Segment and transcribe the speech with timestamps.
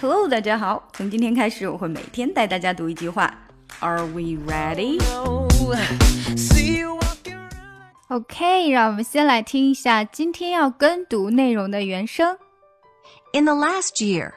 [0.00, 0.88] Hello，大家好。
[0.92, 3.32] 从今天开始，我会每天带大家读一句话。
[3.80, 5.00] Are we ready?
[8.08, 12.38] OK，让我们先来听一下今天要跟读内容的原声。
[13.32, 14.32] In the last year,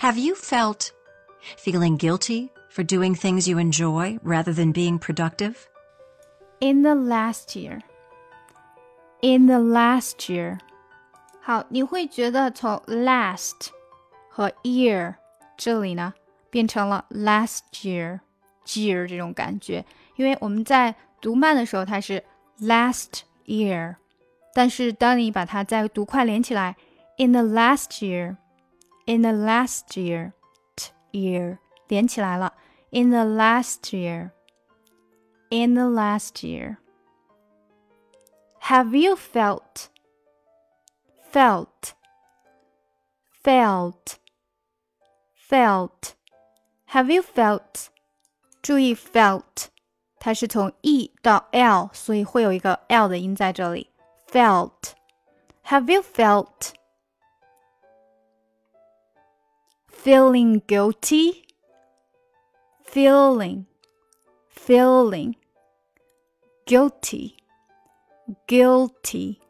[0.00, 0.88] have you felt
[1.56, 5.54] feeling guilty for doing things you enjoy rather than being productive?
[6.58, 7.80] In the last year.
[9.20, 10.58] In the last year.
[11.40, 13.68] 好，你会觉得从 last
[14.30, 15.14] 和 year
[15.56, 16.12] 这里呢
[16.50, 18.20] 变成了 last year
[18.66, 19.84] year 这种感觉，
[20.16, 22.22] 因为我们在读慢的时候它是
[22.60, 23.96] last year，
[24.54, 26.76] 但是当你把它再读快连起来，
[27.16, 30.32] in the last year，in the last year
[31.12, 32.54] year 连起来了，
[32.90, 39.90] in the last year，in the last year。Have you felt
[41.32, 41.92] felt,
[43.44, 44.16] felt,
[45.50, 46.14] felt.
[46.90, 47.86] Have you felt?
[48.62, 49.66] 注意 felt，
[50.18, 53.90] 它是从 e 到 l，所以会有一个 l 的音在这里。
[54.28, 54.92] Felt.
[55.64, 56.74] Have you felt?
[59.90, 61.44] Feeling guilty?
[62.84, 63.66] Feeling,
[64.48, 65.34] feeling,
[66.64, 67.36] guilty,
[68.46, 69.40] guilty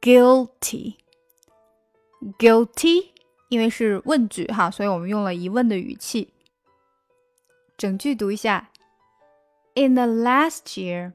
[0.00, 0.96] guilty
[2.38, 3.11] guilty，
[3.52, 6.32] 因为是问句哈，所以我们用了疑问的语气。
[7.76, 8.70] 整句读一下：
[9.74, 11.12] In the last year,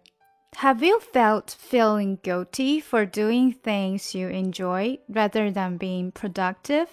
[0.53, 6.87] have you felt feeling guilty for doing things you enjoy rather than being productive?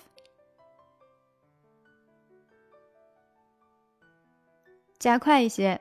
[4.99, 5.81] 加快一些。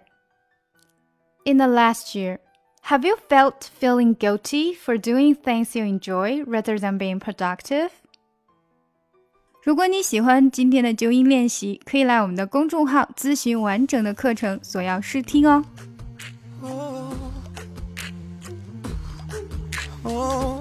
[1.46, 2.40] In the last year,
[2.84, 7.90] have you felt feeling guilty for doing things you enjoy rather than being productive?
[9.65, 15.65] 如果你喜欢今天的纠音练习，可以来我们的公众号咨询完整的课程，索要试听哦。
[16.61, 17.15] Oh,
[20.03, 20.54] oh.